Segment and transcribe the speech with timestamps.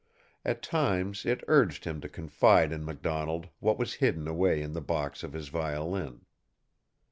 [0.43, 4.81] At times it urged him to confide in MacDonald what was hidden away in the
[4.81, 6.25] box of his violin.